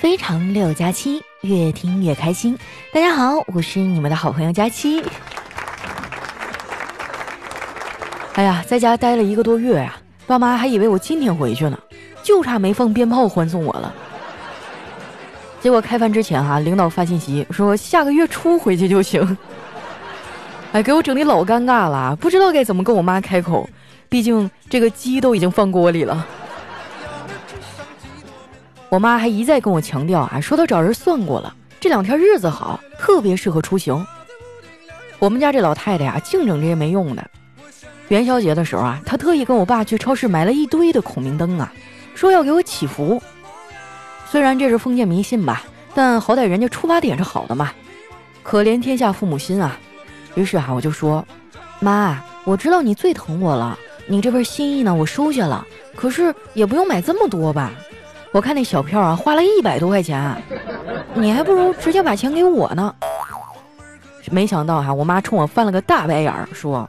[0.00, 2.56] 非常六加七，越听越开心。
[2.92, 5.02] 大家好，我是你们的好朋友佳期。
[8.34, 11.76] 哎呀，在家待了一个多月呀，爸妈还以为我今天回去呢，
[12.22, 13.92] 就差没放鞭炮欢送我了。
[15.60, 19.36] 结果开饭之前哈，领导发信息说下个月初回去就行。
[20.70, 23.68] 哎，给我整的老尴尬了，不知道该怎么跟我妈开口，
[24.08, 26.24] 毕竟这个鸡都已经放锅里了。
[28.88, 34.06] 我妈还一再跟我强调啊，说她找人算过了，这两天日子好，特别适合出行。
[35.18, 37.30] 我们家这老太太呀，净整这些没用的。
[38.08, 41.72] 元宵节的时候啊，她特意跟我爸去超市买了一堆的孔明灯啊，
[42.14, 43.22] 说要给我祈福。
[44.26, 47.70] 虽然这是封建迷信吧，但好歹人家出发点是好的嘛。
[48.42, 49.78] 可怜天下父母心啊！
[50.34, 51.26] 于是啊，我就说，
[51.80, 55.66] 妈，我知道你最疼我了，你这份心意呢，我收下了。
[55.94, 57.72] 可是也不用买这么多吧？
[58.32, 60.36] 我看那小票啊，花了一百多块钱，
[61.14, 62.94] 你还不如直接把钱给我呢。
[64.30, 66.88] 没想到哈，我妈冲我翻了个大白眼儿，说。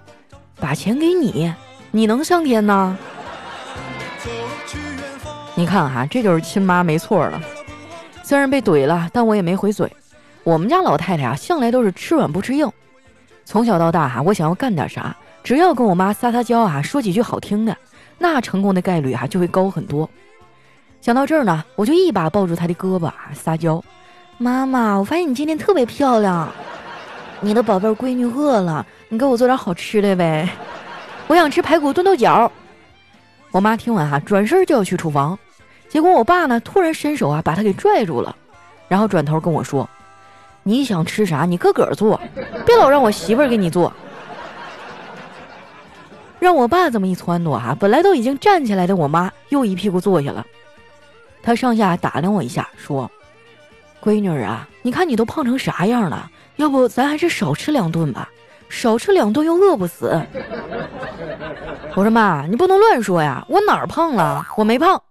[0.62, 1.54] 把钱给你，
[1.90, 2.98] 你能上天呢？
[5.56, 7.42] 你看哈，这就是亲妈没错了。
[8.24, 9.90] 虽然被怼了，但我也没回嘴。
[10.44, 12.70] 我们家老太太啊，向来都是吃软不吃硬。
[13.46, 17.74] 从小到大哈，我想要干点啥，只要跟我妈撒撒娇啊，说几句好听的，
[18.18, 20.10] 那成功的概率哈就会高很多。
[21.02, 23.84] 想到这儿呢，我就一把抱住她的胳膊啊，撒娇
[24.38, 26.50] ：“妈妈，我发现你今天特别漂亮。
[27.42, 30.48] 你的宝贝闺女饿了。”你给我做点好吃的呗，
[31.26, 32.52] 我想吃排骨炖豆角。
[33.50, 35.40] 我妈听完哈，转身就要去厨房，
[35.88, 38.36] 结果我爸呢突然伸手啊把他给拽住了，
[38.88, 39.90] 然后转头跟我说
[40.62, 42.22] ：“你想吃啥，你自个儿做，
[42.68, 43.92] 别老让我媳妇儿给你做。”
[46.38, 50.46] 让我爸这么一撺掇哈，本来都已经站起来的我妈又一屁股坐下了。
[51.42, 53.10] 她上下打量我一下，说
[54.02, 58.30] ：“闺女啊，你看你都胖成啥样了，要不咱还是少吃两顿吧。”
[58.70, 60.22] 少吃两顿又饿不死。
[61.96, 64.46] 我说妈，你不能乱说呀，我哪儿胖了？
[64.56, 65.02] 我没胖。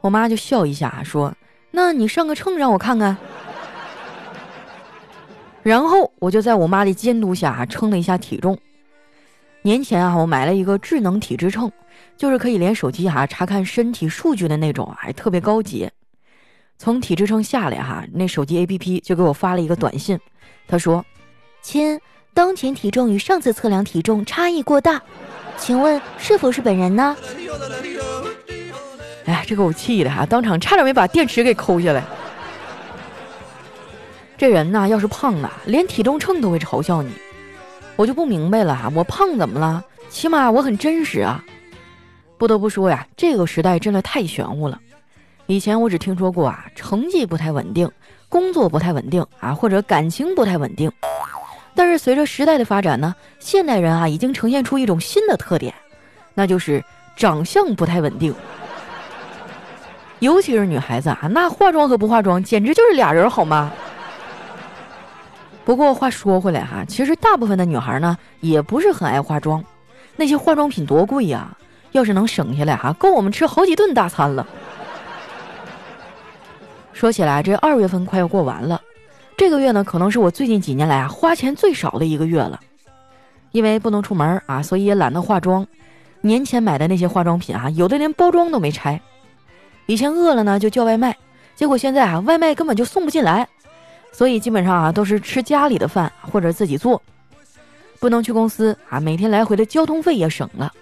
[0.00, 1.34] 我妈就笑一下说
[1.70, 3.14] ：“那你上个秤让我看看。”
[5.62, 8.58] 然后我就在我妈的监督下称了一下体重。
[9.60, 11.70] 年前啊，我买了一个智能体脂秤，
[12.16, 15.90] 就是可以连手机哈查看身体数据的那种，还特别高级。
[16.78, 20.18] 从体脂秤下来哈，那手机 APP 就给我发了一个短信，
[20.66, 21.04] 他说
[21.62, 22.00] ：“亲。”
[22.34, 25.00] 当前体重与上次测量体重差异过大，
[25.56, 27.16] 请问是否是本人呢？
[29.24, 32.02] 哎，这给我气的哈，当场差点没把电池给抠下来。
[34.36, 37.12] 这人呐，要是胖了，连体重秤都会嘲笑你。
[37.94, 39.84] 我就不明白了哈，我胖怎么了？
[40.10, 41.40] 起码我很真实啊。
[42.44, 44.78] 不得不说呀，这个时代真的太玄乎了。
[45.46, 47.90] 以前我只听说过啊，成绩不太稳定，
[48.28, 50.92] 工作不太稳定啊，或者感情不太稳定。
[51.74, 55.72] 但是随着时代的发展呢，现代人啊已经呈现出一种新的特点，
[56.34, 56.84] 那就是
[57.16, 58.34] 长相不太稳定。
[60.18, 63.72] 尤其是女孩子啊，那化妆和不化妆简直就是俩人，好吗？
[65.64, 69.64] 不过话说回来哈，其实大部分的女孩呢也不是很爱化妆，
[70.14, 71.56] 那些化妆品多贵呀，
[71.94, 74.44] 要是能省下来哈，够我们吃好几顿大餐了。
[76.92, 78.80] 说起来，这二月份快要过完了。
[79.36, 82.58] 这个月呢，可能是我最近几年来啊花钱最少的一个月了，
[83.52, 85.64] 因为不能出门啊，所以也懒得化妆。
[86.20, 89.00] 年前买的那些化妆品啊，有的连包装都没拆。
[89.86, 91.16] 以前饿了呢就叫外卖，
[91.54, 93.46] 结果现在啊外卖根本就送不进来，
[94.10, 97.00] 所以基本上啊都是吃家里的饭或者自己做。
[98.00, 100.72] 不能去公司啊，每天来回的交通费也省了，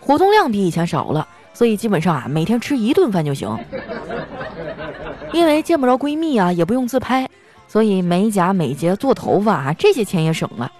[0.00, 3.48] 活动量比以前少了，所以基本上啊每天吃一顿饭就行。
[5.32, 7.28] 因为见不着闺蜜啊，也不用自拍。
[7.66, 10.72] 所以美甲、美睫、做头发啊，这些钱也省了。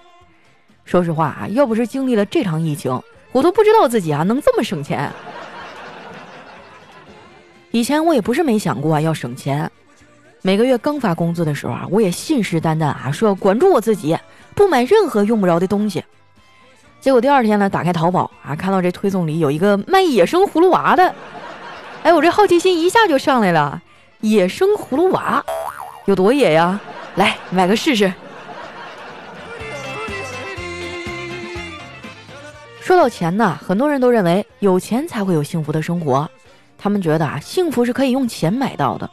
[0.85, 2.99] 说实话啊，要不是经历了这场疫情，
[3.31, 5.11] 我都不知道自己啊能这么省钱。
[7.69, 9.69] 以前我也不是没想过啊要省钱，
[10.41, 14.17] 每个月刚发工资的时候啊，我也信誓旦旦啊说要管住我自己，
[14.55, 16.03] 不买任何用不着的东西。
[17.01, 21.15] 结果第二天呢，打开淘宝啊，看到这推送里有一个卖野生葫芦娃的，
[22.03, 23.81] 哎，我这好奇心一下就上来了，
[24.19, 25.43] 野生葫芦娃。
[26.05, 26.79] 有多野呀！
[27.15, 28.11] 来买个试试。
[32.81, 36.27] 说到钱呢，很多人都认为有钱才会有幸福的生活。
[36.77, 39.07] 他们觉得啊，幸福是可以用钱买到的，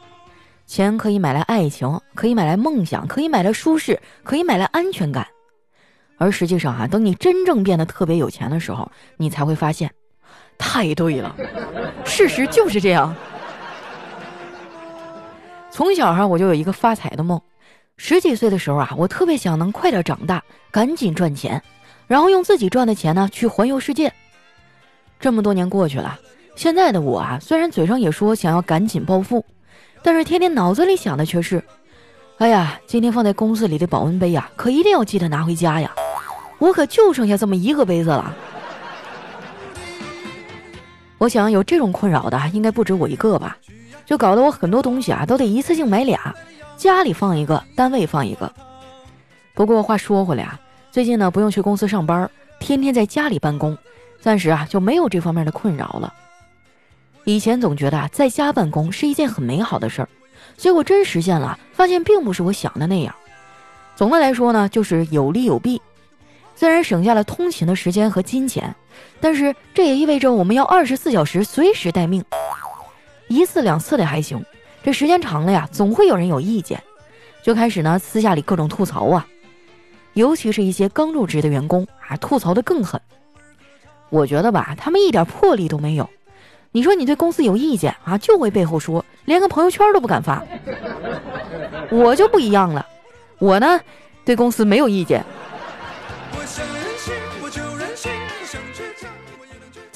[0.65, 5.27] 钱可以买来爱情，可以买来梦想，可以买来舒适，可以买来安全感。
[6.17, 9.91] 而实际上啊，等你真正变得特别有钱的时候，你才会发现，
[10.57, 11.35] 太对了，
[12.03, 13.15] 事实就是这样。
[15.69, 17.39] 从小哈我就有一个发财的梦，
[17.97, 21.61] 十几岁的时候啊，我特别想能快点长大，赶紧赚钱，
[22.07, 24.11] 然后用自己赚的钱呢去环游世界。
[25.19, 26.19] 这么多年过去了，
[26.55, 29.45] 现在的我啊，虽然嘴上也说想要赶紧暴富，
[30.01, 31.63] 但是天天脑子里想的却是，
[32.39, 35.93] 哎呀，今天放在公司里的保温杯呀，可一定要记得拿回家呀，
[36.59, 38.35] 我可就剩下这么一个杯子了。
[41.17, 43.57] 我想有这种困扰的应该不止我一个吧，
[44.05, 46.35] 就搞得我很多东西啊都得一次性买俩，
[46.75, 48.51] 家里放一个，单位放一个。
[49.55, 50.59] 不过话说回来啊，
[50.91, 53.75] 最近呢不用去公司上班，天天在家里办公，
[54.21, 56.13] 暂时啊就没有这方面的困扰了。
[57.23, 60.09] 以前总觉得啊在家办公是一件很美好的事儿，
[60.55, 63.13] 结果真实现了，发现并不是我想的那样。
[63.95, 65.81] 总的来说呢，就是有利有弊。
[66.59, 68.75] 虽然省下了通勤的时间和金钱，
[69.21, 72.25] 但是这也意味着我们要二十四小时随时待命，
[73.27, 74.43] 一次两次的还行，
[74.81, 76.81] 这时间长了呀，总会有人有意见，
[77.43, 79.27] 就开始呢私下里各种吐槽啊，
[80.13, 82.99] 尤其是一些刚入职的员工啊，吐槽的更狠。
[84.09, 86.09] 我觉得吧，他们一点魄力都没有。
[86.71, 90.43] 你说你对公司有意见啊，就会背后说，连个朋友圈都不敢发。
[91.91, 92.83] 我就不一样了，
[93.37, 93.79] 我呢
[94.25, 95.23] 对公司没有意见。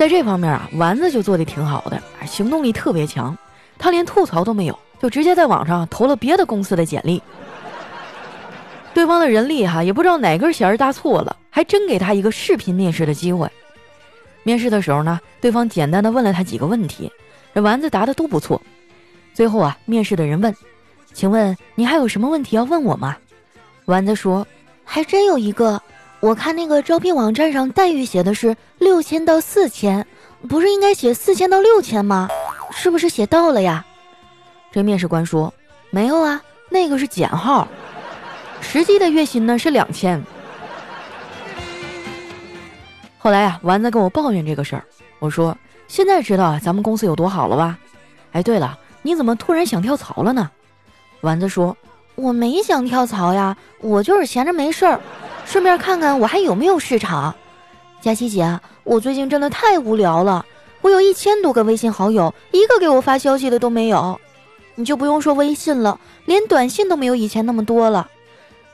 [0.01, 3.37] 在这方面啊，丸子就做的挺好的，行动力特别强。
[3.77, 7.21] 他连吐槽都没有，就直接在网上投了别的公司的简历。
[8.95, 13.47] 对方的人力哈也不知道哪根弦搭错了，还真给他一个视频面试的机会。
[14.41, 17.11] 面试的时候呢，对方简单的问了他几个问题，
[17.53, 18.59] 这丸子答的都不错。
[19.35, 20.51] 最后啊，面试的人问
[21.13, 23.15] ：“请问你还有什么问题要问我吗？”
[23.85, 24.47] 丸子说
[24.83, 25.79] ：“还真有一个。”
[26.21, 30.05] 我看那个招聘网站上待遇写的是六千到四千，
[30.47, 32.29] 不是应该写四千到六千吗？
[32.69, 33.83] 是不是写到了呀？
[34.71, 35.51] 这面试官说
[35.89, 36.39] 没有啊，
[36.69, 37.67] 那个是减号，
[38.61, 40.23] 实际的月薪呢是两千。
[43.17, 44.85] 后来呀，丸子跟我抱怨这个事儿，
[45.17, 45.57] 我说
[45.87, 47.79] 现在知道咱们公司有多好了吧？
[48.33, 50.51] 哎，对了，你怎么突然想跳槽了呢？
[51.21, 51.75] 丸子说
[52.13, 55.01] 我没想跳槽呀，我就是闲着没事儿。
[55.51, 57.35] 顺便看看我还有没有市场，
[57.99, 60.45] 佳琪姐，我最近真的太无聊了。
[60.79, 64.17] 我有一千多个微信好友，一个给我发消息的都没有。
[64.75, 68.07] 你就不用说微信了，连短信都没有以前那么多了。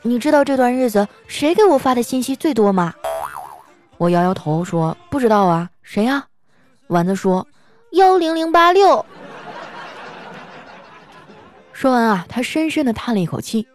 [0.04, 2.94] 你知道这段日子谁给我发的信息最多吗？
[3.98, 6.28] 我摇摇头说不知道啊，谁呀？
[6.90, 7.48] 丸子说
[7.94, 9.04] 幺零零八六。
[11.74, 13.68] 说完啊，他深深的叹了一口气。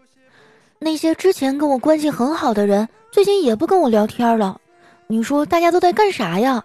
[0.85, 4.61] 那些之前跟我关系很好的人，最近也不跟我聊天了。
[5.07, 6.65] 你说大家都在干啥呀？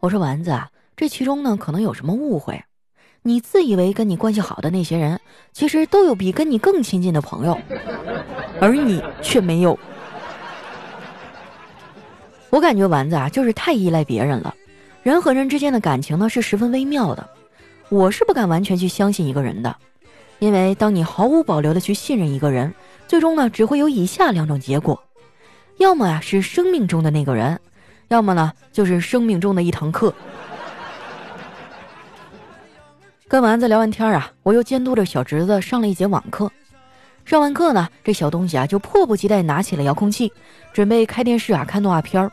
[0.00, 0.68] 我说丸子啊，
[0.98, 2.62] 这其中呢可能有什么误会。
[3.22, 5.18] 你自以为跟你关系好的那些人，
[5.54, 7.58] 其实都有比跟你更亲近的朋友，
[8.60, 9.78] 而你却没有。
[12.50, 14.54] 我感觉丸子啊，就是太依赖别人了。
[15.02, 17.26] 人和人之间的感情呢，是十分微妙的。
[17.88, 19.74] 我是不敢完全去相信一个人的，
[20.38, 22.74] 因为当你毫无保留的去信任一个人。
[23.10, 25.02] 最终呢，只会有以下两种结果，
[25.78, 27.58] 要么呀是生命中的那个人，
[28.06, 30.14] 要么呢就是生命中的一堂课。
[33.26, 36.48] 跟丸子聊完天啊，我又监督着小侄子上了一节网课。
[37.24, 40.32] 上完课呢，这小东西啊就迫不及待拿起了遥控器，
[40.72, 42.30] 准备开电视啊看动画片儿。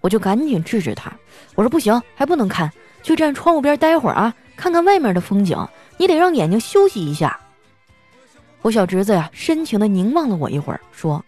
[0.00, 1.12] 我就赶紧制止他，
[1.54, 5.54] 我说不行，还不能看，去站窗户边待会儿啊，看看外面的风景，
[5.98, 7.38] 你得让眼睛休息一下。
[8.62, 11.24] 我小侄子呀，深情的凝望了我一会儿，说：“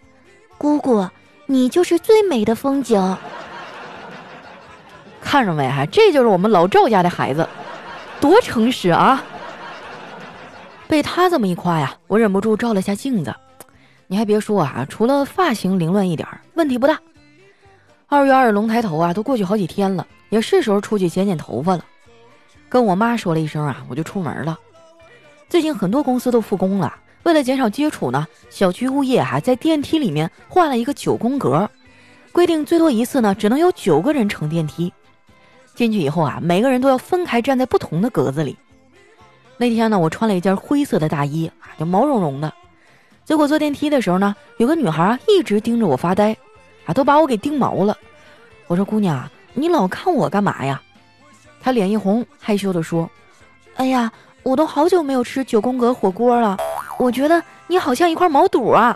[0.58, 1.08] 姑姑，
[1.46, 3.16] 你就是最美的风景。
[5.20, 5.68] 看着没？
[5.68, 7.48] 哈，这就是我们老赵家的孩子，
[8.20, 9.22] 多诚实啊！”
[10.88, 13.32] 被他这么一夸呀，我忍不住照了下镜子。
[14.08, 16.98] 你还别说啊，除了发型凌乱一点，问题不大。
[18.08, 21.84] 二月二龙抬头啊，都过去好几天了，也是时候出去剪剪头发了。
[22.68, 24.58] 跟我妈说了一声啊，我就出门了。
[25.48, 26.92] 最近很多公司都复工了。
[27.22, 31.68] 为了减少接触呢，小区物业还在电梯里面画了一个九宫格，
[32.32, 34.92] 规定最多一次呢只能有九个人乘电梯。
[35.74, 38.56] 进去以后啊，每个人都要分开站在不同的格子里。
[39.56, 42.52] 那天呢，我穿了一件灰色的大衣啊，就毛茸茸的。
[43.24, 46.36] 结果坐电梯的时候呢，有个女孩啊一直盯着我发呆，
[46.86, 47.96] 啊，都把我给盯毛了。
[48.66, 50.80] 我说：“姑娘，你老看我干嘛呀？”
[51.60, 53.08] 她脸一红，害羞地说
[53.76, 54.10] ：“哎呀，
[54.42, 56.56] 我都好久没有吃九宫格火锅了。”
[57.00, 58.94] 我觉得你好像一块毛肚啊！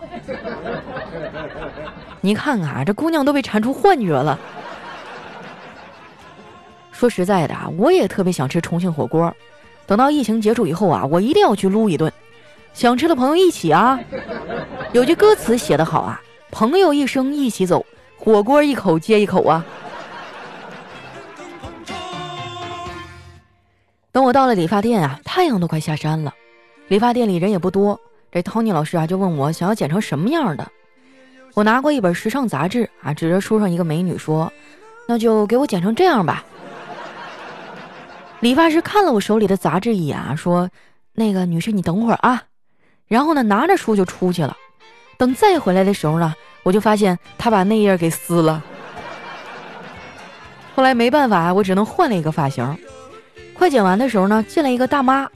[2.21, 4.37] 你看看啊，这姑娘都被馋出幻觉了。
[6.91, 9.33] 说实在的啊，我也特别想吃重庆火锅，
[9.87, 12.13] 等到疫情结束以后啊，我一定要去撸一顿。
[12.75, 13.99] 想吃的朋友一起啊！
[14.93, 16.21] 有句歌词写得好啊，
[16.51, 17.83] 朋友一生一起走，
[18.19, 19.65] 火锅一口接一口啊。
[24.11, 26.31] 等我到了理发店啊，太阳都快下山了，
[26.87, 27.99] 理发店里人也不多。
[28.31, 30.69] 这 Tony 老师啊就问我想要剪成什么样的。
[31.53, 34.51] 我拿过一本时尚杂志啊，指着书上一个美女说
[35.07, 36.43] ：“那就给我剪成这样吧。
[38.41, 40.69] ”理发师看了我手里的杂志一眼啊，说
[41.15, 42.43] ：“那个女士，你等会儿啊。”
[43.07, 44.57] 然后呢，拿着书就出去了。
[45.17, 48.61] 等再回来的时候呢，我就发现他把那页给撕了。
[50.75, 52.77] 后来没办法，我只能换了一个发型。
[53.53, 55.29] 快剪完的时候呢，进来一个大妈，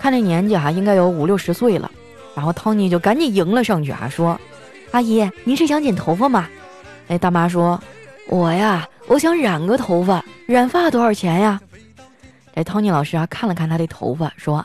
[0.00, 1.90] 看这年纪哈，应该有五六十岁了。
[2.34, 4.40] 然后 Tony 就赶紧迎了上去啊，说
[4.92, 6.48] ：“阿姨，您是想剪头发吗？”
[7.08, 7.78] 哎，大妈说
[8.28, 11.60] ：“我呀，我想染个头发，染发多少钱呀？”
[12.56, 14.64] 这 Tony 老师啊，看了看他的头发，说。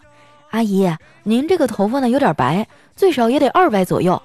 [0.52, 0.90] 阿姨，
[1.24, 2.66] 您这个头发呢有点白，
[2.96, 4.22] 最少也得二百左右。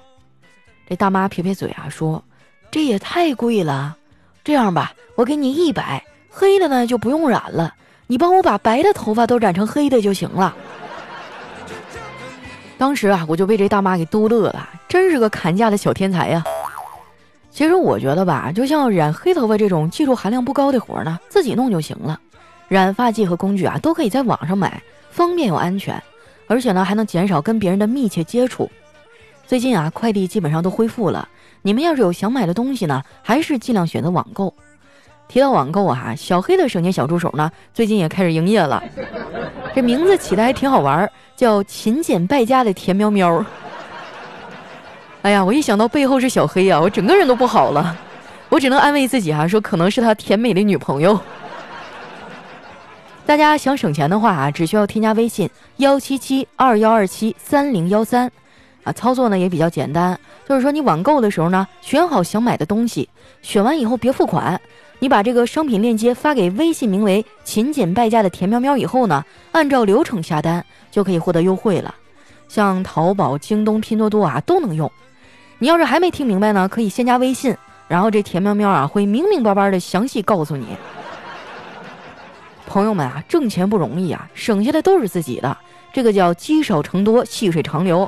[0.87, 2.23] 这大妈撇撇嘴啊，说
[2.71, 3.97] ：“这也太贵了。
[4.45, 7.73] 这样吧，我给你一百，黑的呢就不用染了，
[8.07, 10.55] 你帮我把白的头发都染成黑的就行了。”
[12.81, 16.43] 当时啊，我就被这大妈给逗乐了，真是个砍价的小天才呀。
[17.51, 22.19] 其实我觉得吧，就像染黑头发这种技术含量不高的活呢，自己弄就行了。
[22.67, 26.01] 染发剂和工具啊，都可以在网上买，方便又安全。
[26.47, 28.67] 而且呢，还能减少跟别人的密切接触。
[29.45, 31.29] 最近啊，快递基本上都恢复了。
[31.61, 34.51] 你们要是有想买的东西呢，还是尽量选择网购。
[35.31, 38.83] 提到网购啊，小黑的省钱小助手呢，最近也开始营业了。
[39.73, 43.45] 这名字起的还挺好玩，叫“勤俭败家的甜喵喵”。
[45.23, 47.97] 哎呀，我一想到背后是小黑啊，我整个人都不好了。
[48.49, 51.17] 我只能安慰自己啊，说可能是他甜美的女朋友。
[53.25, 58.29] 大家想省钱的话啊，只需要添加微信幺七七二幺二七三零幺三，
[58.83, 63.07] 啊，操作呢也比较简单，就是说你网购的时候呢，选好想买的东西，
[63.41, 64.59] 选完以后别付款，
[65.03, 71.95] 你把这个商品链接发给微信名为“勤俭败家”的田喵喵以后呢，按照流程下单就可以获得优惠了。
[72.47, 74.91] 像淘宝、京东、拼多多啊都能用。
[75.57, 80.67] 你要是还没听明白呢，可以先加微信，然后这田喵喵啊会明明白白的详细告诉你。
[82.67, 85.57] 朋友们啊，挣钱不容易啊，省下的都是自己的，
[85.91, 88.07] 这个叫积少成多，细水长流。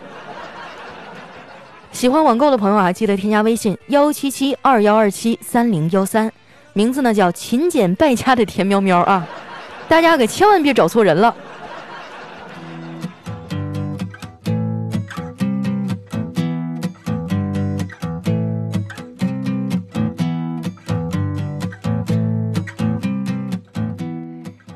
[1.91, 6.31] 喜欢网购的朋友啊，记得添加微信幺七七二幺二七三零幺三，
[6.75, 9.27] 名字呢叫勤俭败家的田喵喵啊，
[9.87, 11.35] 大家可千万别找错人了。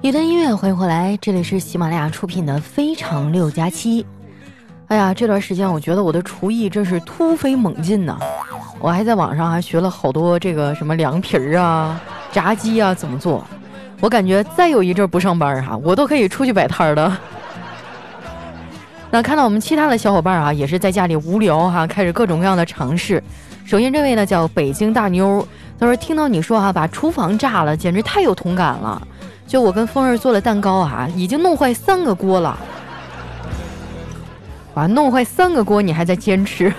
[0.01, 4.03] 一段音乐，欢迎回来，这里是喜马拉雅出品的《非常六加七》。
[4.87, 8.17] 哎呀，这段时间我觉得我的厨艺真是突飞猛进呐！
[8.79, 11.99] 我还在网上还学了好多这个什么凉皮儿啊、
[12.31, 13.45] 炸鸡啊怎么做。
[13.99, 17.17] 我感觉再有一阵不上班哈，我都可以出去摆摊的。
[19.11, 23.21] 那看到我们其他的小伙伴儿啊，也是在家里无聊哈，开始各种各样的尝试。
[23.65, 25.45] 首先这位呢叫北京大妞，
[25.77, 29.05] 他说听到你说哈把厨房炸了，简直太有同感了。
[29.45, 32.57] 就我跟风儿做了蛋糕啊，已经弄坏三个锅了。
[34.77, 36.71] 把，弄坏三个锅你还在坚持，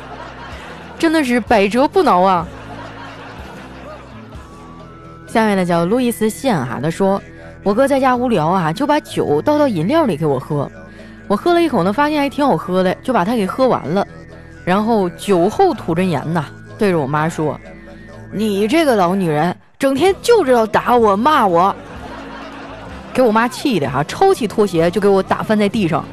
[1.01, 2.47] 真的是百折不挠啊！
[5.27, 7.21] 下面呢叫路易斯线哈，他说
[7.65, 10.71] 我哥在家无聊啊，就把酒倒到饮料里给我喝。
[11.27, 14.07] 我喝了一口呢，发现还挺好喝的，就把它给喝完了。
[14.65, 16.45] 然后酒后吐真言呐，
[16.79, 17.59] 对着我妈说
[18.31, 21.75] ：“你这个老女人，整天就知道打我骂我。”
[23.13, 26.05] 给我妈气的哈，抄起拖鞋就给我打翻在地上。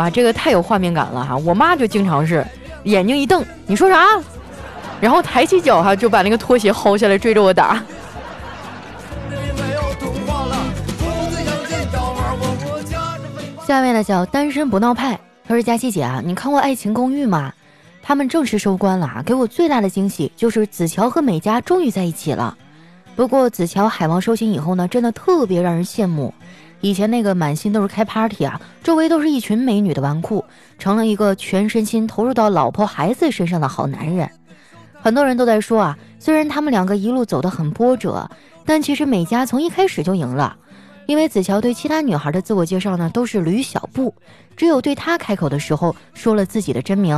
[0.00, 1.36] 哇，这个太有画面感了哈！
[1.44, 2.42] 我妈就经常是
[2.84, 4.06] 眼睛一瞪，你说啥？
[4.98, 7.84] 然后抬起脚哈，就把那个拖鞋薅下来追着我打。
[13.66, 17.52] 下面呢叫单身不闹派，他说佳琪姐啊，你看过《爱情公寓》吗？
[18.02, 22.56] 他们正式收官了啊，给我最大的惊喜就是子乔和美嘉终于在一起了。
[23.14, 26.32] 不过子乔海王收心以后呢，真的特别让人羡慕。
[26.80, 30.42] 以前那个满心都是开 party 啊，周围都是一群美女的纨绔，
[30.78, 34.28] 成了一个全身心投入到老婆孩子身上的好男人。
[35.02, 38.28] 很多人都在说啊，虽然他们两个一路走得很波折，
[38.64, 40.56] 但其实美嘉从一开始就赢了，
[41.06, 44.14] 因为子乔对其他女孩的自我介绍呢都是吕小布，
[44.56, 47.16] 只有对他开口的时候说了自己的真名。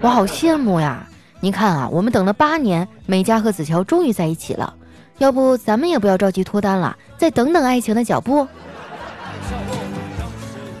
[0.00, 1.06] 我好羡慕呀。
[1.42, 4.74] 你看啊，我们等了八年，美嘉和子乔终于在一起了。
[5.20, 8.48] 要不咱们也不要着急脱单了，再等等爱情的脚步。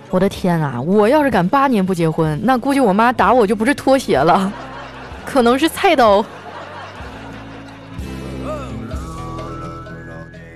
[0.08, 0.80] 我的天啊！
[0.80, 4.50] 我要是敢八年不结婚，那估计我妈打我就不是拖鞋了，
[5.26, 6.24] 可能是菜刀。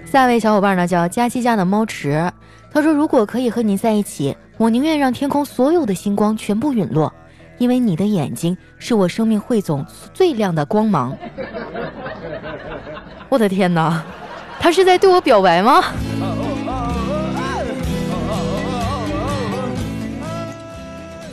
[0.06, 2.32] 下一位小伙伴呢叫佳期家的猫池，
[2.72, 7.12] 他说：“如果可以和你在一起，我宁愿让天空所有的星光全部陨落，
[7.58, 11.14] 因为你的眼睛是我生命汇总最亮的光芒。”
[13.34, 14.00] 我的天哪，
[14.60, 15.82] 他是在对我表白吗？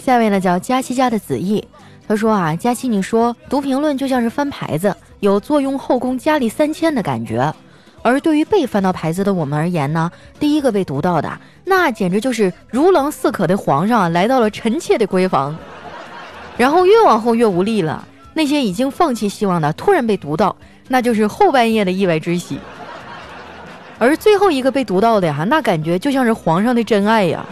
[0.04, 1.64] 下位呢叫佳期家的子毅，
[2.08, 7.54] 他说啊，佳期你说读评论就像是翻牌子，有坐拥后宫佳丽三千的感觉。
[8.02, 11.32] 而对于被翻到牌子的我们而言呢，第一个被读到的，
[11.66, 15.56] 那简直就是如狼似渴的皇上来到了臣妾的闺房。
[16.58, 20.56] 然后越往后越无力了，那些已经放弃希望的突然被读到，
[20.92, 22.60] 那就是后半夜的意外之喜。
[23.98, 27.46] 而最后一个被读到的呀，那感觉就像是皇上的真爱呀。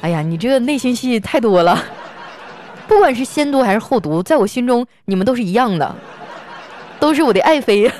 [0.00, 1.82] 哎呀，你这个内心戏太多了，
[2.86, 5.94] 不管是先读还是后读，在我心中你们都是一样的，
[7.00, 7.90] 都是我的爱妃。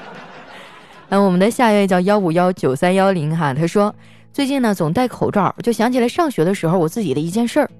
[1.08, 3.94] 那我们的下一位叫幺五幺九三幺零哈，他说
[4.32, 7.70] 最近呢总戴口罩，就想起来上学的时候我自己的一件事儿。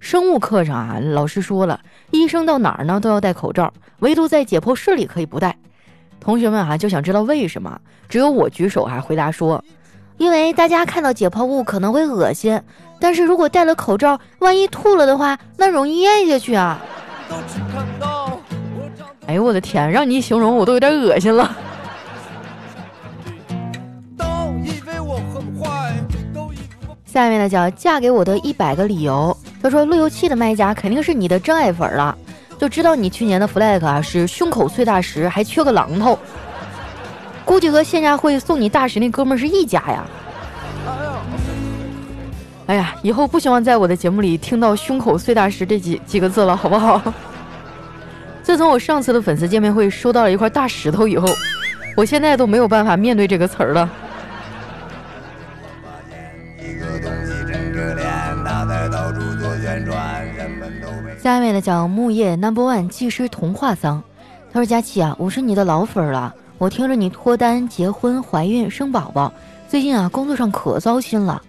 [0.00, 5.56] 生物课上啊，老师说了，医生到哪儿呢都要戴口罩，唯独在解剖室里可以不戴。
[6.20, 9.62] 同学们啊就想知道为什么，只有我举手啊回答说。
[10.16, 12.60] 因为大家看到解剖物可能会恶心，
[12.98, 16.80] 但是如果戴了口罩，万一吐了的话，那容易咽下去啊！
[19.26, 21.56] 哎呦我的天，让你一形容我都有点恶心了。
[27.04, 32.16] 下面呢叫嫁给我的一百个理由，他说路由器的卖家肯定是你的真爱粉了，
[32.58, 36.18] 就知道你去年的 flag 啊是胸口碎大石，还缺个榔头。
[37.44, 40.04] 估计和线下会送你大石那哥们是一家呀！
[42.66, 47.00] 哎呀，以后不希望在我的节目里听到“胸口碎大石”这几几个字了，好不好？
[48.44, 51.26] 自从我上次的粉丝见面会收到了一块大石头以后，
[51.96, 53.90] 我现在都没有办法面对这个词儿了。
[61.18, 64.00] 下面的叫木叶 Number One 技师童话桑，
[64.52, 69.32] 他说：“佳琪啊，我是你的老粉了。”我听着你脱单、结婚、怀孕、生宝宝，
[69.68, 71.42] 最近啊工作上可糟心了。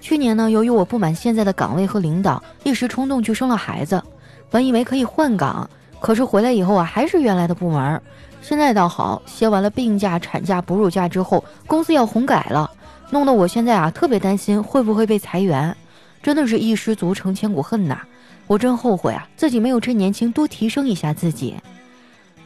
[0.00, 4.02] 去年呢，由于我不满现在的岗位和领导，一时冲动去生了孩子。
[4.50, 5.68] 本以为可以换岗，
[6.00, 8.02] 可是回来以后啊还是原来的部门。
[8.42, 12.68] 现在倒好，歇完了病假、产假、哺乳假之后，公司要红改了，
[13.10, 15.76] 弄得我现在啊特别担心会不会被裁员。
[16.22, 18.00] 真的是一失足成千古恨呐！
[18.46, 21.54] 我真后悔啊，自己没有趁年轻多提升一下自己。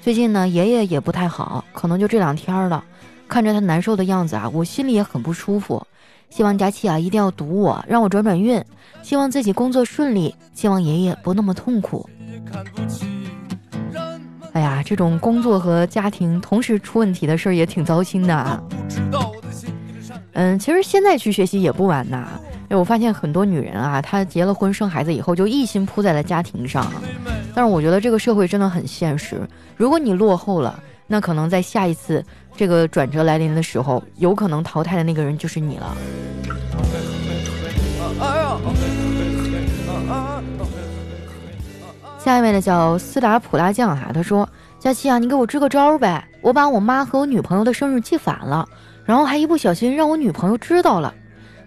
[0.01, 2.83] 最近呢，爷爷也不太好，可能就这两天了。
[3.27, 5.85] 看着他难受的样子啊，我心里也很不舒服。
[6.31, 8.63] 希望佳琪啊一定要堵我，让我转转运。
[9.03, 12.09] 希望自己工作顺利，希望爷爷不那么痛苦。
[14.53, 18.63] 哎呀，这种工作和家庭同时出问题的事儿也挺糟心的啊。
[20.33, 22.41] 嗯，其实现在去学习也不晚呐。
[22.69, 26.87] 哎，我发现很多女人啊，她结了婚生孩子以后就一心扑在了家庭上。
[27.55, 29.41] 但是我觉得这个社会真的很现实，
[29.77, 32.23] 如果你落后了，那可能在下一次
[32.55, 35.97] 这个转折来临的时候，有可能淘汰的那个人就是你了。
[42.19, 44.47] 下一位呢叫斯达普拉酱哈，他说
[44.79, 48.69] ：“佳期啊，你给我支个招呗，我把我妈和我女朋友的生日记反了，
[49.07, 51.15] 然后还一不小心让我女朋友知道了。”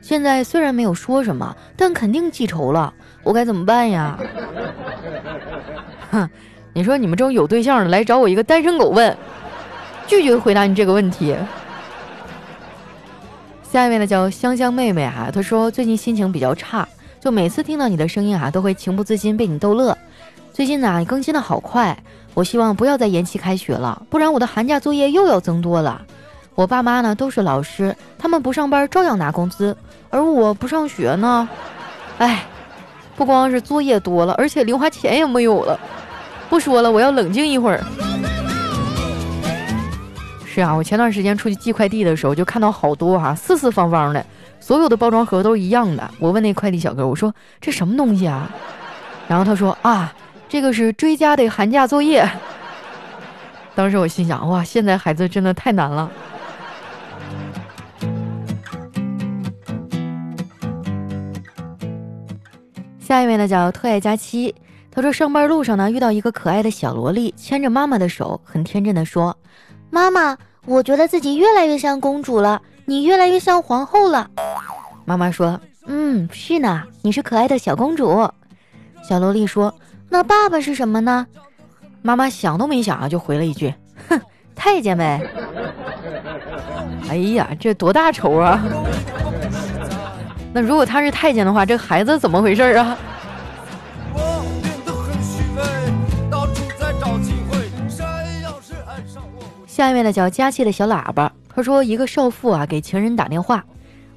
[0.01, 4.17] 现在虽然没有说什么，但肯定记仇了，我该怎么办呀？
[6.11, 6.29] 哼，
[6.73, 9.15] 你说你们这种有对象的来找我一个单身狗问，
[10.07, 11.35] 拒绝回答你这个问题。
[13.63, 16.85] 下一位呢叫香香妹妹啊，她说最近心情比较差，
[17.21, 19.97] 就每次听到你的声音啊，都会情不自禁被你逗乐。
[20.51, 21.97] 最近呢，你更新的好快，
[22.33, 26.01] 我希望不要再延期开学了，不然我的寒假作业又要增多了。
[26.53, 29.77] 我爸妈呢都是老师，他们不上班照样拿工资。
[30.11, 31.47] 而我不上学呢，
[32.19, 32.43] 哎，
[33.15, 35.79] 不光是作业多了，而且零花钱也没有了。
[36.49, 37.81] 不说了，我要冷静一会儿。
[40.45, 44.23] 是啊，我前段时间出去寄快递的时候，就看到好多哈四四方方的，
[44.59, 46.11] 所有的包装盒都一样的。
[46.19, 48.51] 我问那快递小哥，我说这什么东西啊？
[49.29, 50.13] 然后他说啊，
[50.49, 52.29] 这个是追加的寒假作业。
[53.73, 56.11] 当时我心想，哇，现在孩子真的太难了。
[63.31, 64.53] 位呢叫特爱佳期，
[64.91, 69.35] 他说上班路上呢遇到一个可爱的小萝莉，牵着妈妈的手，很天真的说
[69.89, 74.29] ：“妈妈，我觉得自己越来越像公主了，你越来越像皇后了。”
[75.05, 78.29] 妈妈说：“嗯，是呢，你是可爱的小公主。”
[79.01, 79.73] 小萝莉说
[80.09, 81.25] ：“那爸爸是什么呢？”
[82.03, 83.73] 妈妈想都没想啊，就回了一句
[84.09, 84.19] ：“哼，
[84.53, 85.25] 太监呗。”
[87.09, 88.61] 哎呀，这多大仇啊！
[90.53, 92.97] 那如果他是太监的话，这孩子怎么回事啊？
[99.81, 103.65] 下一位呢叫佳期的小喇叭，他说一个少妇啊给情人打电话，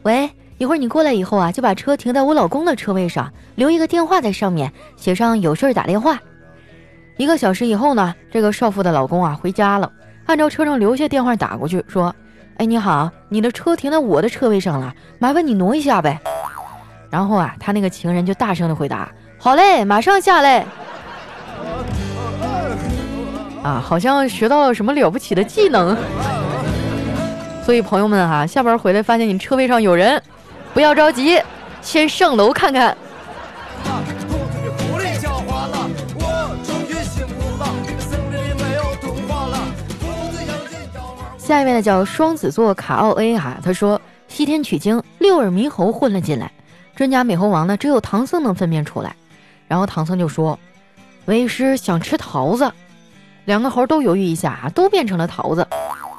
[0.03, 6.21] 喂，一会儿你过来以后啊，就把车停在我老公的车位上，留一个电话在上面，写上有事儿打电话。
[7.17, 9.91] 一个小时以后呢，这个少妇的老公啊回家了，
[10.27, 12.15] 按照车上留下电话打过去，说，
[12.59, 16.21] 哎你好，你的车停在我的车位上了，麻烦你挪一下呗。
[17.09, 20.67] 然后啊，他那个情人就大声的回答，好嘞，马上下来。
[23.65, 25.97] 啊，好像学到了什么了不起的技能。
[27.65, 30.23] 所以朋友们哈，下班回来发现你车位上有人，
[30.75, 31.41] 不要着急，
[31.81, 32.95] 先上楼看看。
[41.39, 43.99] 下一位呢叫双子座卡奥 A 哈，他说
[44.29, 46.53] 西天取经，六耳猕猴混了进来，
[46.95, 49.17] 真假美猴王呢只有唐僧能分辨出来。
[49.67, 50.59] 然后唐僧就说，
[51.25, 52.71] 为师想吃桃子。
[53.45, 55.67] 两个猴都犹豫一下啊，都变成了桃子。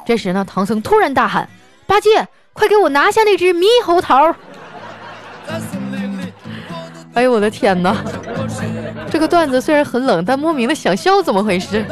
[0.05, 1.49] 这时呢，唐僧突然大喊
[1.87, 4.33] ：“八戒，快给我拿下那只猕猴桃！”
[7.15, 7.95] 哎呦我的天哪！
[9.09, 11.85] 这个段子虽然很冷，但莫名的想笑，怎么回事？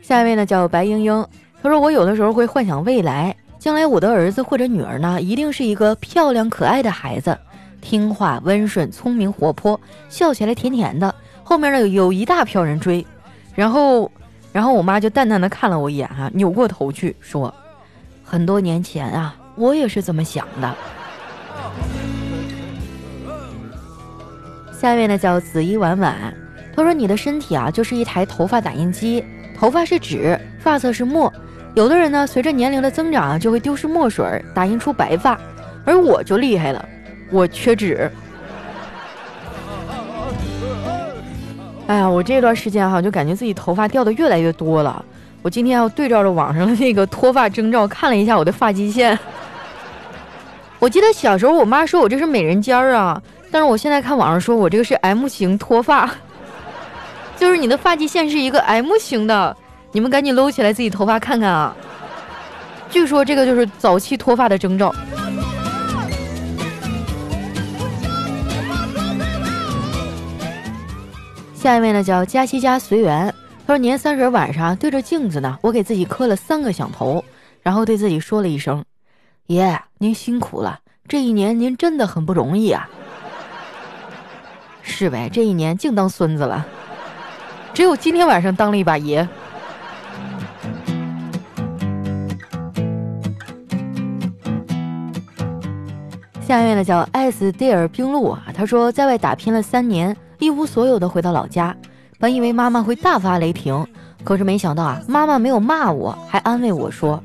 [0.00, 1.26] 下一位呢叫白英英，
[1.62, 7.36] 她说我有的时候会幻想未来，将来我的儿子或者女儿呢，一定是一个漂亮可爱的孩子。
[7.80, 11.14] 听话、温顺、聪明、活泼，笑起来甜甜的。
[11.42, 13.04] 后面呢有一大票人追，
[13.54, 14.10] 然后，
[14.52, 17.52] 然后我妈就淡淡的看了我一眼，哈，扭过头去说
[18.22, 20.74] ：“很多年前啊，我也是这么想的。”
[24.72, 26.32] 下一位呢叫紫衣婉婉，
[26.74, 29.24] 她说：“你的身体啊，就是一台头发打印机，
[29.58, 31.32] 头发是纸，发色是墨。
[31.74, 35.38] 有的人呢，随着年龄的增长啊，就会丢失墨水，打印出白发，
[35.84, 36.88] 而我就厉害了。”
[37.30, 38.10] 我缺纸。
[41.86, 45.04] 哎呀，我这段时间哈，就感觉自己头发掉的越来越多了。
[45.42, 49.18] 我今天要对照着网上的那个脱发征兆，看了一下我的发际线。
[50.78, 56.10] 我记得小时候我妈说我这是美人尖儿啊，但是我现在看网上说我这个是 M 型脱发，
[57.36, 59.56] 就是你的发际线是一个 M 型的。
[59.92, 61.74] 你们赶紧搂起来自己头发看看啊！
[62.88, 64.94] 据说这个就是早期脱发的征兆。
[71.60, 73.26] 下一位呢叫佳期家随缘，
[73.66, 77.22] 他说年三十晚上对着镜子呢，我给自己磕了三个响头，
[77.60, 78.82] 然后对自己说了一声
[79.46, 82.88] ：“爷，您辛苦了，这一年您真的很不容易啊。”
[84.80, 86.66] 是呗，这一年净当孙子了，
[87.74, 89.28] 只有今天晚上当了一把爷。
[96.40, 100.16] 下一位呢叫艾斯蒂尔冰露啊，他说在外打拼了三年。
[100.40, 101.76] 一无所有的回到老家，
[102.18, 103.86] 本以为妈妈会大发雷霆，
[104.24, 107.22] 可是没想到啊，妈妈没有骂我，还安慰我说：“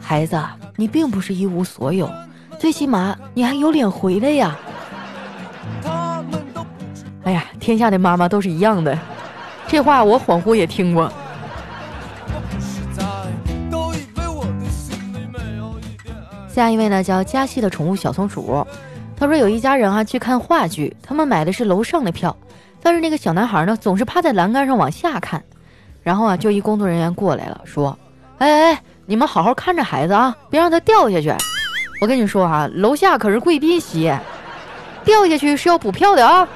[0.00, 0.40] 孩子，
[0.76, 2.08] 你并不是一无所有，
[2.56, 4.56] 最起码你还有脸回来呀。”
[7.24, 8.96] 哎呀，天下的妈妈都是一样的，
[9.66, 11.10] 这话我恍惚也听过。
[16.48, 18.64] 下一位呢，叫佳西的宠物小松鼠。
[19.16, 22.36] 他说有一家人啊去看话剧，他们买的是楼上的票，
[22.82, 25.42] 但是那个小男孩呢总是趴在栏杆上往下看，
[26.02, 27.96] 然后啊就一工作人员过来了，说
[28.38, 31.32] ：“哎哎，你们好好看着孩子啊，别让他掉下去。
[32.00, 34.12] 我跟你说啊，楼下可是贵宾席，
[35.04, 36.46] 掉下去是要补票的啊。”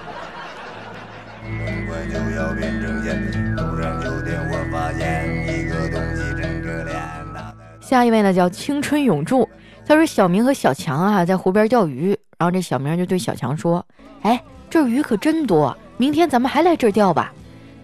[7.81, 9.49] 下一位呢叫青春永驻，
[9.87, 12.18] 他说小明和小强啊在湖边钓鱼。
[12.38, 13.85] 然后这小明就对小强说
[14.22, 17.33] ：“哎，这鱼可真多，明天咱们还来这儿钓吧。”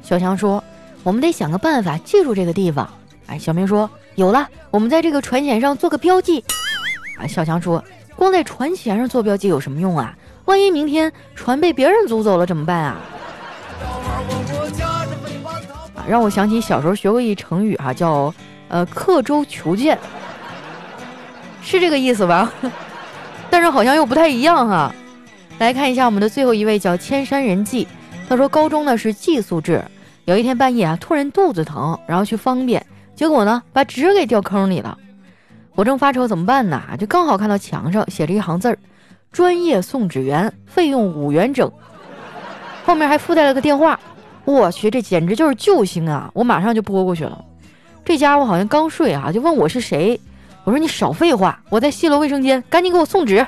[0.00, 0.62] 小强说
[1.02, 2.88] ：“我们得想个办法记住这个地方。”
[3.26, 6.44] 哎，小明说：“有了，我们在这个船舷上做个标记。”
[7.18, 7.82] 啊，小强说
[8.14, 10.16] ：“光在船舷上做标记有什么用啊？
[10.44, 12.96] 万一明天船被别人租走了怎么办啊？”
[15.96, 18.32] 啊，让我想起小时候学过一成语哈，叫
[18.70, 19.98] “呃刻舟求剑”，
[21.60, 22.52] 是这个意思吧？
[23.54, 24.92] 但是好像又不太一样哈，
[25.60, 27.86] 来看一下我们的最后一位叫千山人迹，
[28.28, 29.80] 他说高中呢是寄宿制，
[30.24, 34.98] 有一天半夜啊突然肚子疼，然后去方便，结果呢，把纸给掉坑里了。
[35.76, 38.76] 我正发愁怎么办呢，就刚好看到墙上写着一行字儿
[39.30, 41.70] ：“专业送纸员，费用五元整。”
[42.84, 44.00] 后面还附带了个电话。
[44.44, 46.28] 我去，这简直就是救星啊！
[46.34, 47.44] 我马上就拨过去了。
[48.04, 50.20] 这家伙好像刚睡啊，就问我是谁。
[50.64, 53.46] 我说你少废话，我在西楼卫生间，赶紧给我送纸。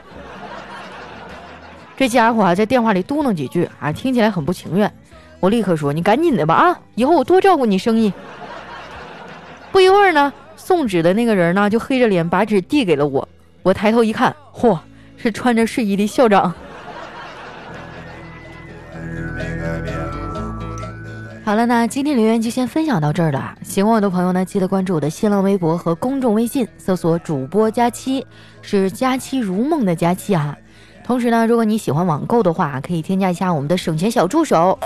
[1.96, 4.92] 这家伙啊，在电话里嘟囔几句啊，听起来很不情愿。
[5.40, 8.12] 我立刻说：“你赶紧的吧啊，以后我多照顾你生意。”
[9.72, 13.26] 不一会儿呢，送纸的那个人呢，就黑着脸把纸递给了我。
[13.62, 14.78] 我抬头一看，嚯，
[15.16, 16.52] 是穿着睡衣的校长。
[21.46, 23.54] 好了，那今天留言就先分享到这儿了。
[23.62, 28.26] 喜欢我的朋友呢，记得关注我的新浪微博和公众微信，搜索“主播佳期”，
[28.62, 30.56] 是“佳期如梦”的佳期啊。
[31.04, 34.76] 同时呢，如果你喜欢网购的话，可以添加一下我们的省钱小助手，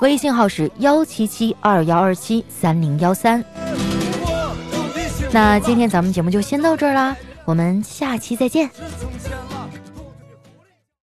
[0.00, 3.44] 微信号是幺七七二幺二七三零幺三。
[5.30, 8.68] 那今天咱们节目就先到这儿啦，我们下期再见。